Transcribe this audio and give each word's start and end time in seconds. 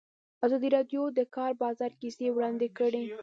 ازادي 0.45 0.69
راډیو 0.75 1.03
د 1.11 1.15
د 1.17 1.19
کار 1.35 1.51
بازار 1.63 1.91
کیسې 1.99 2.27
وړاندې 2.31 2.67
کړي. 2.77 3.03